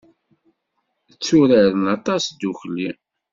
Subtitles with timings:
[1.11, 2.89] Tturaren aṭas ddukkli.